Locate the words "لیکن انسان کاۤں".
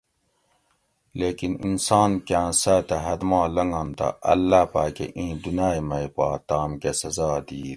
1.19-2.49